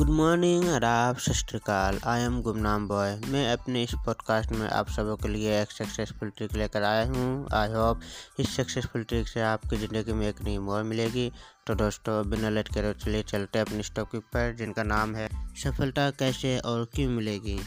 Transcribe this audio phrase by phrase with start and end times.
[0.00, 4.90] Good morning आदाब सत श्रीकाल I am गुमनाम बॉय मैं अपने इस पॉडकास्ट में आप
[4.90, 8.00] सबों के लिए एक सक्सेसफुल ट्रिक लेकर आया हूँ। आई होप
[8.40, 11.30] इस सक्सेसफुल ट्रिक से आपकी ज़िंदगी में एक नई मोड़ मिलेगी।
[11.66, 15.28] तो दोस्तों, बिना लेट करो चलिए चलते अपने इस टॉपिक पर जिनका नाम है
[15.64, 17.60] सफलता कैसे और क्यों मिलेगी।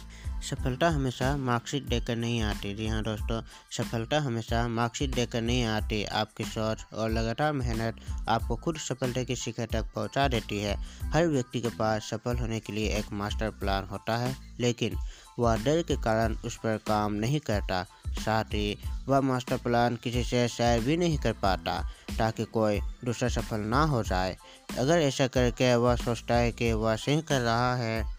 [0.50, 3.42] सफलता हमेशा मार्कशीट देकर नहीं आती। जी हाँ दोस्तों,
[3.72, 7.96] सफलता हमेशा मार्कशीट देकर नहीं आती। आपकी सोच और लगातार मेहनत
[8.30, 12.60] आपको खुद सफलता की शिखर तक पहुँचा देती है। हर व्यक्ति के पास सफल होने
[12.60, 14.98] के लिए एक मास्टर प्लान होता है, लेकिन
[15.40, 20.24] वह डर के कारण उस पर काम नहीं करता। साथ ही वह मास्टर प्लान किसी
[20.24, 24.38] से शेयर भी नहीं कर पाता, ताकि कोई दूसरा सफल ना हो जाए।
[24.78, 28.13] अगर ऐसा करके वह सोचता है कि वह सही कर रहा है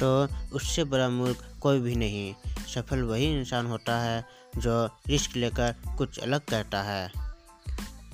[0.00, 0.08] तो
[0.52, 2.34] उससे बड़ा मूर्ख कोई भी नहीं।
[2.66, 4.24] सफल वही इंसान होता है
[4.56, 7.10] जो रिस्क लेकर कुछ अलग करता है।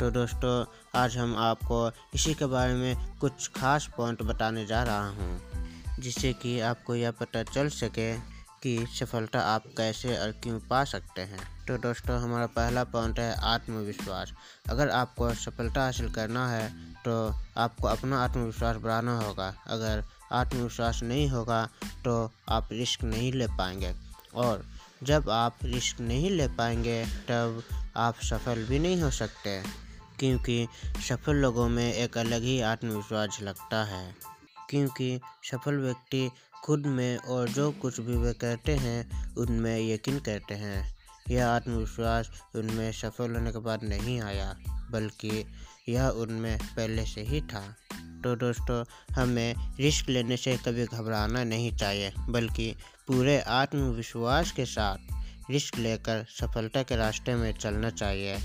[0.01, 0.65] तो दोस्तों,
[0.97, 5.41] आज हम आपको इसी के बारे में कुछ खास पॉइंट बताने जा रहा हूँ,
[6.00, 8.12] जिससे कि आपको यह पता चल सके
[8.62, 13.34] कि सफलता आप कैसे और क्यों पा सकते हैं। तो दोस्तों, हमारा पहला पॉइंट है
[13.44, 14.33] आत्मविश्वास।
[14.70, 16.69] अगर आपको सफलता हासिल करना है
[17.05, 17.14] तो
[17.59, 21.69] आपको अपना आत्मविश्वास बढ़ाना होगा। अगर आत्मविश्वास नहीं होगा
[22.05, 23.94] तो आप रिस्क नहीं ले पाएँगे।
[24.34, 24.66] और
[25.03, 27.62] जब आप रिस्क नहीं ले पाएँगे, तब
[27.97, 29.62] आप सफल भी नहीं हो सकते,
[30.19, 30.69] क्योंकि
[31.08, 34.16] सफल लोगों में एक अलग ही आत्मविश्वास लगता है।
[34.70, 36.31] क्योंकि सफल व्यक्ति
[36.64, 40.97] खुद में और जो कुछ भी वे करते हैं, उनमें यकीन करते हैं।
[41.31, 44.56] यह आत्मविश्वास उनमें सफल होने के बाद नहीं आया,
[44.91, 45.47] बल्कि
[45.88, 47.77] यह उनमें पहले से ही था।
[48.25, 52.75] तो दोस्तों, हमें रिस्क लेने से कभी घबराना नहीं चाहिए, बल्कि
[53.08, 58.39] पूरे आत्मविश्वास के साथ रिस्क लेकर सफलता के रास्ते में चलना चाहिए।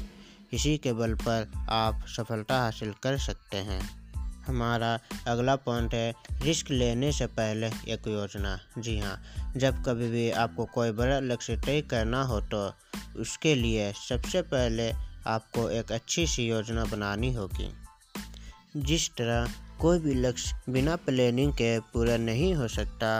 [0.53, 3.81] इसी के बल पर आप सफलता हासिल कर सकते हैं।
[4.47, 9.21] हमारा अगला पॉइंट है रिस्क लेने से पहले एक योजना। जी हाँ
[9.58, 12.73] जब कभी भी आपको कोई बड़ा लक्ष्य तय करना हो तो
[13.17, 14.92] उसके लिए सबसे पहले
[15.27, 17.73] आपको एक अच्छी सी योजना बनानी होगी।
[18.77, 23.12] जिस तरह कोई भी लक्ष्य बिना प्लानिंग के पूरा नहीं हो सकता।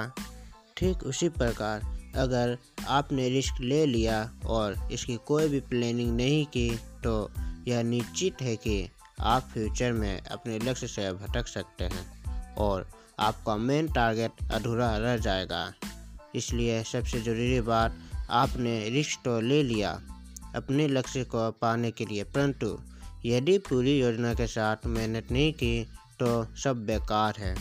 [0.78, 1.81] ठीक उसी प्रकार,
[2.16, 6.70] अगर आपने रिस्क ले लिया और इसकी कोई भी प्लानिंग नहीं की
[7.03, 7.31] तो
[7.68, 8.90] यह निश्चित है कि
[9.20, 12.88] आप फ्यूचर में अपने लक्ष्य से भटक सकते हैं और
[13.20, 15.62] आपका मेन टारगेट अधूरा रह जाएगा।
[16.36, 17.96] इसलिए सबसे ज़रूरी बात,
[18.30, 19.91] आपने रिस्क तो ले लिया
[20.56, 22.78] अपने लक्ष्य को पाने के लिए, परंतु
[23.26, 25.88] यदि पूरी योजना के साथ मेहनत नहीं की
[26.19, 27.56] तो सब बेकार है।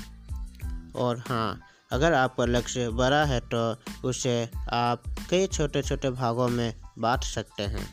[0.97, 1.61] और हाँ
[1.93, 4.35] अगर आपका लक्ष्य बड़ा है तो उसे
[4.73, 7.87] आप कई छोटे छोटे भागों में बांट सकते हैं।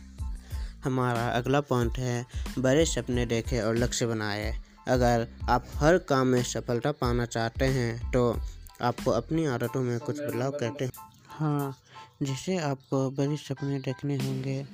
[0.83, 2.25] हमारा अगला पॉइंट है,
[2.59, 4.53] बड़े सपने देखें और लक्ष्य बनाए।
[4.87, 8.29] अगर आप हर काम में सफलता पाना चाहते हैं तो
[8.81, 10.91] आपको अपनी आदतों में कुछ बदलाव करते हैं।
[11.29, 11.75] हाँ
[12.23, 14.65] जिसे आपको बड़े सपने देखने होंगे,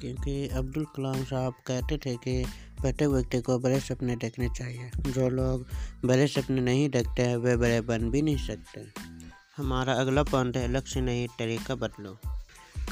[0.00, 2.44] क्योंकि अब्दुल कलाम साहब कहते थे कि
[2.80, 5.66] प्रत्येक व्यक्ति को बड़े सपने देखने चाहिए। जो लोग
[6.04, 8.86] बड़े सपने नहीं देखते हैं, वे बड़े बन भी नहीं सकते।
[9.56, 12.18] हमारा अगला पॉइंट है, लक्ष्य नहीं, तरीका बदलो।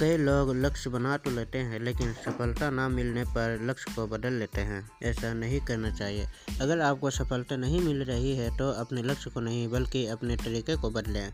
[0.00, 4.32] कई लोग लक्ष्य बना तो लेते हैं, लेकिन सफलता ना मिलने पर लक्ष्य को बदल
[4.32, 6.26] लेते हैं। ऐसा नहीं करना चाहिए।
[6.60, 10.76] अगर आपको सफलता नहीं मिल रही है तो अपने लक्ष्य को नहीं, बल्कि अपने तरीके
[10.76, 11.32] को बदलें।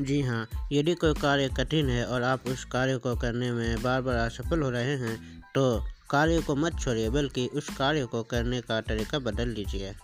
[0.00, 4.02] जी हाँ यदि कोई कार्य कठिन है और आप उस कार्य को करने में बार
[4.02, 5.80] बार असफल हो रहे हैं तो
[6.12, 9.94] कार्य को मत छोड़िए, बल्कि उस कार्य को करने का तरीका बदल लीजिए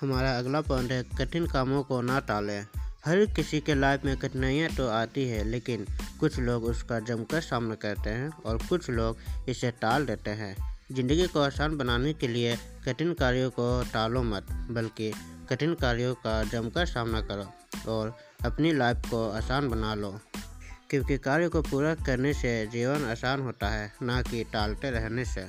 [0.00, 2.66] हमारा अगला पॉइंट है, कठिन कामों को ना टालें।
[3.04, 5.86] हर किसी के लाइफ में कठिनाइयाँ तो आती है, लेकिन
[6.20, 10.54] कुछ लोग उसका जमकर सामना करते हैं और कुछ लोग इसे टाल देते हैं।
[10.92, 15.12] ज़िंदगी को आसान बनाने के लिए कठिन कार्यों को टालो मत, बल्कि
[15.50, 20.18] कठिन कार्यों का जमकर सामना करो और अपनी लाइफ को आसान बना लो।
[20.90, 25.42] क्योंकि कार्य को पूरा करने से जीवन आसान होता है, ना कि टालते रहने से।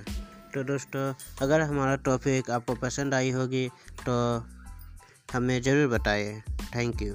[0.53, 3.67] तो दोस्तों, अगर हमारा टॉपिक आपको पसंद आई होगी
[4.05, 4.13] तो
[5.33, 6.41] हमें ज़रूर बताइए।
[6.75, 7.13] थैंक यू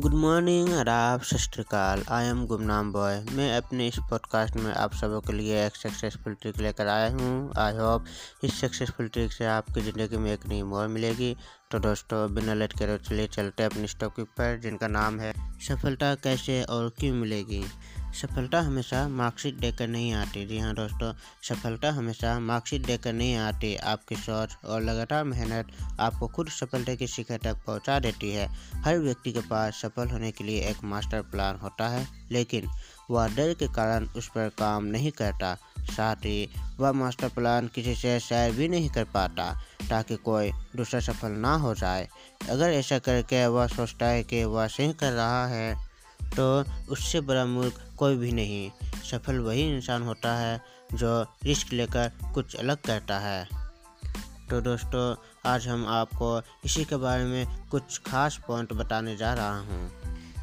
[0.00, 5.20] गुड मॉर्निंग आदाब सत आई एम गुमनाम बॉय मैं अपने इस पॉडकास्ट में आप सबों
[5.20, 8.04] के लिए एक सक्सेसफुल ट्रिक लेकर आया हूँ। आई होप
[8.44, 11.36] इस सक्सेसफुल ट्रिक से आपकी ज़िंदगी में एक नई मोर मिलेगी।
[11.70, 15.32] तो दोस्तों, बिना लेट कर चलिए चलते अपने इस टॉपिक पर जिनका नाम है
[15.68, 17.64] सफलता कैसे और क्यों मिलेगी।
[18.16, 23.76] सफलता हमेशा मार्कशीट देकर नहीं आती। जी हाँ दोस्तों, सफलता हमेशा मार्कशीट देकर नहीं आती।
[23.76, 28.48] आपकी सोच और लगातार मेहनत आपको खुद सफलता की शिखर तक पहुँचा देती है।
[28.84, 32.68] हर व्यक्ति के पास सफल होने के लिए एक मास्टर प्लान होता है, लेकिन
[33.10, 36.48] वह डर के कारण उस पर काम नहीं करता। साथ ही
[36.78, 41.54] वह मास्टर प्लान किसी से शेयर भी नहीं कर पाता, ताकि कोई दूसरा सफल ना
[41.54, 42.08] हो जाए।
[42.50, 45.85] अगर ऐसा करके वह सोचता है कि वह सही कर रहा है
[46.36, 48.70] तो उससे बड़ा मूर्ख कोई भी नहीं।
[49.10, 50.60] सफल वही इंसान होता है
[50.94, 51.10] जो
[51.44, 53.44] रिस्क लेकर कुछ अलग करता है।
[54.50, 55.14] तो दोस्तों,
[55.46, 59.90] आज हम आपको इसी के बारे में कुछ खास पॉइंट बताने जा रहा हूँ,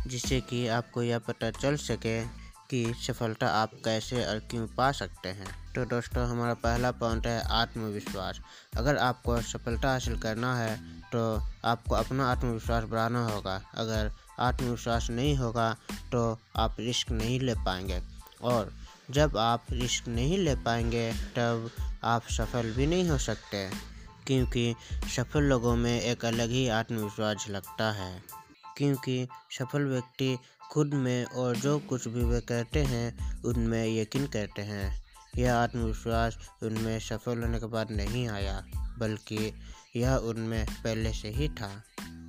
[0.08, 2.22] जिससे कि आपको यह पता चल सके
[2.70, 7.42] कि सफलता आप कैसे और क्यों पा सकते हैं। तो दोस्तों, हमारा पहला पॉइंट है
[7.52, 8.40] आत्मविश्वास।
[8.78, 10.76] अगर आपको सफलता हासिल करना है
[11.12, 11.22] तो
[11.66, 15.78] आपको अपना आत्मविश्वास बढ़ाना होगा। अगर आत्मविश्वास नहीं होगा
[16.12, 18.02] तो आप रिस्क नहीं ले पाएँगे।
[18.42, 18.74] और
[19.12, 21.72] जब आप रिस्क नहीं ले पाएँगे, तब
[22.04, 23.70] आप सफल भी नहीं हो सकते,
[24.28, 24.76] क्योंकि
[25.16, 28.24] सफल लोगों में एक अलग ही आत्मविश्वास लगता है।
[28.78, 29.28] क्योंकि
[29.60, 30.38] सफल व्यक्ति
[30.72, 35.04] खुद में और जो कुछ भी वे करते हैं, उनमें यकीन करते हैं।
[35.38, 39.54] यह आत्मविश्वास उनमें सफल होने के बाद नहीं आया, बल्कि
[39.96, 41.84] यह उनमें पहले से ही था।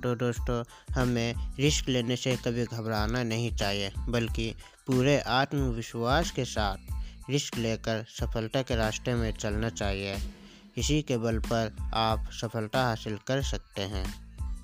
[0.05, 0.63] तो दोस्तों,
[0.95, 4.53] हमें रिस्क लेने से कभी घबराना नहीं चाहिए, बल्कि
[4.87, 10.17] पूरे आत्मविश्वास के साथ रिस्क लेकर सफलता के रास्ते में चलना चाहिए।
[10.77, 14.05] इसी के बल पर आप सफलता हासिल कर सकते हैं।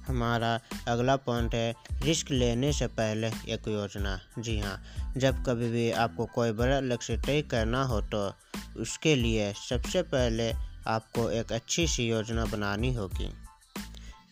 [0.07, 1.73] हमारा अगला पॉइंट है
[2.03, 4.81] रिस्क लेने से पहले एक योजना। जी हाँ
[5.17, 8.33] जब कभी भी आपको कोई बड़ा लक्ष्य तय करना हो तो
[8.77, 10.53] उसके लिए सबसे पहले
[10.87, 13.33] आपको एक अच्छी सी योजना बनानी होगी।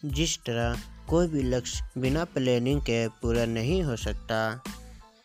[0.05, 4.39] जिस तरह कोई भी लक्ष्य बिना प्लानिंग के पूरा नहीं हो सकता।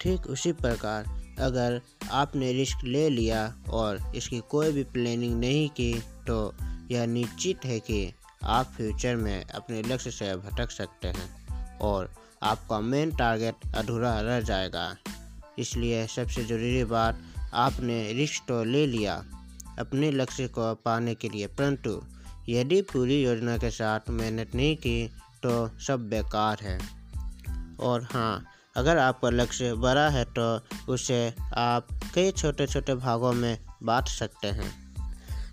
[0.01, 1.05] ठीक उसी प्रकार,
[1.41, 1.81] अगर
[2.13, 5.93] आपने रिस्क ले लिया और इसकी कोई भी प्लानिंग नहीं की
[6.27, 6.55] तो
[6.91, 12.11] यह निश्चित है कि आप फ्यूचर में अपने लक्ष्य से भटक सकते हैं और
[12.43, 14.87] आपका मेन टारगेट अधूरा रह जाएगा।
[15.59, 17.21] इसलिए सबसे ज़रूरी बात,
[17.55, 19.15] आपने रिस्क तो ले लिया
[19.79, 22.01] अपने लक्ष्य को पाने के लिए, परंतु
[22.49, 25.11] यदि पूरी योजना के साथ मेहनत नहीं की
[25.47, 26.79] तो सब बेकार है।
[27.81, 28.45] और हाँ
[28.77, 30.45] अगर आपका लक्ष्य बड़ा है तो
[30.93, 34.73] उसे आप कई छोटे छोटे भागों में बांट सकते हैं।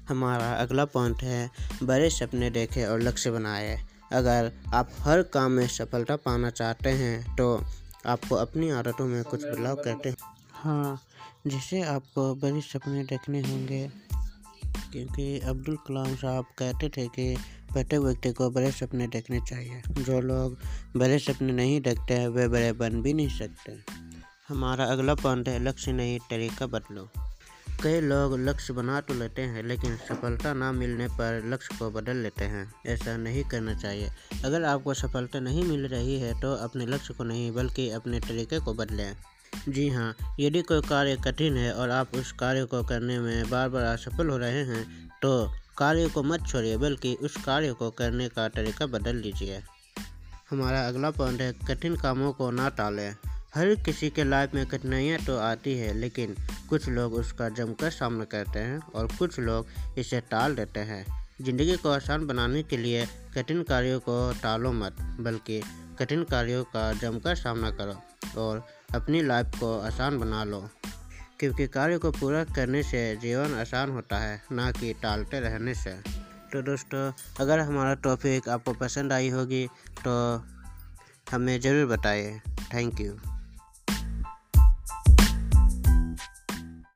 [0.09, 1.49] हमारा अगला पॉइंट है,
[1.83, 3.77] बड़े सपने देखें और लक्ष्य बनाए।
[4.13, 7.53] अगर आप हर काम में सफलता पाना चाहते हैं तो
[8.05, 10.17] आपको अपनी आदतों में कुछ बदलाव करते हैं।
[10.53, 11.01] हाँ
[11.47, 13.89] जिसे आपको बड़े सपने देखने होंगे।
[14.93, 17.35] क्योंकि अब्दुल कलाम साहब कहते थे कि
[17.73, 20.57] प्रत्येक व्यक्ति को बड़े सपने देखने चाहिए। जो लोग
[20.97, 23.77] बड़े सपने नहीं देखते हैं, वे बड़े बन भी नहीं सकते।
[24.49, 27.09] हमारा अगला पॉइंट है, लक्ष्य नहीं, तरीका बदलो।
[27.83, 32.17] कई लोग लक्ष्य बना तो लेते हैं, लेकिन सफलता ना मिलने पर लक्ष्य को बदल
[32.17, 34.09] लेते हैं। ऐसा नहीं करना चाहिए।
[34.45, 38.59] अगर आपको सफलता नहीं मिल रही है तो अपने लक्ष्य को नहीं, बल्कि अपने तरीके
[38.59, 39.15] को बदलें।
[39.53, 43.69] जी हाँ यदि कोई कार्य कठिन है और आप उस कार्य को करने में बार
[43.69, 44.85] बार असफल हो रहे हैं
[45.21, 45.31] तो
[45.77, 49.61] कार्य को मत छोड़िए, बल्कि उस कार्य को करने का तरीका बदल लीजिए
[50.49, 53.15] हमारा अगला पॉइंट है, कठिन कामों को ना टालें।
[53.55, 56.35] हर किसी के लाइफ में कठिनाइयाँ तो आती है, लेकिन
[56.69, 59.67] कुछ लोग उसका जमकर सामना करते हैं और कुछ लोग
[59.97, 61.05] इसे टाल देते हैं।
[61.41, 63.05] ज़िंदगी को आसान बनाने के लिए
[63.35, 65.61] कठिन कार्यों को टालो मत, बल्कि
[65.99, 70.59] कठिन कार्यों का जमकर सामना करो और अपनी लाइफ को आसान बना लो,
[71.39, 75.91] क्योंकि कार्य को पूरा करने से जीवन आसान होता है, ना कि टालते रहने से।
[76.51, 79.65] तो दोस्तों, अगर हमारा टॉपिक आपको पसंद आई होगी
[80.05, 80.13] तो
[81.31, 82.39] हमें ज़रूर बताइए।
[82.73, 83.17] Thank you